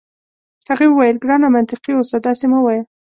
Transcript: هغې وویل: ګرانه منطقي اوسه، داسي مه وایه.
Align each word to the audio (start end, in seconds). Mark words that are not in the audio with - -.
هغې 0.69 0.87
وویل: 0.89 1.21
ګرانه 1.23 1.47
منطقي 1.55 1.91
اوسه، 1.95 2.17
داسي 2.25 2.45
مه 2.51 2.59
وایه. 2.63 2.83